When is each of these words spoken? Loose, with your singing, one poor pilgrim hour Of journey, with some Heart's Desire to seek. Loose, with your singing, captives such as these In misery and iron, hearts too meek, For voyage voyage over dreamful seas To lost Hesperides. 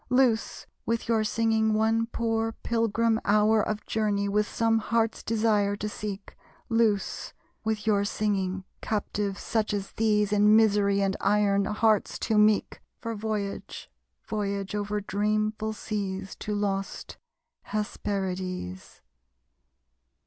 Loose, 0.09 0.65
with 0.83 1.07
your 1.07 1.23
singing, 1.23 1.75
one 1.75 2.07
poor 2.07 2.53
pilgrim 2.63 3.21
hour 3.23 3.61
Of 3.61 3.85
journey, 3.85 4.27
with 4.27 4.47
some 4.47 4.79
Heart's 4.79 5.21
Desire 5.21 5.75
to 5.75 5.87
seek. 5.87 6.35
Loose, 6.69 7.33
with 7.63 7.85
your 7.85 8.03
singing, 8.03 8.63
captives 8.81 9.41
such 9.43 9.75
as 9.75 9.91
these 9.91 10.33
In 10.33 10.55
misery 10.55 11.01
and 11.01 11.15
iron, 11.21 11.65
hearts 11.65 12.17
too 12.17 12.39
meek, 12.39 12.81
For 12.97 13.13
voyage 13.13 13.91
voyage 14.27 14.73
over 14.73 15.01
dreamful 15.01 15.73
seas 15.73 16.33
To 16.37 16.55
lost 16.55 17.17
Hesperides. 17.65 19.01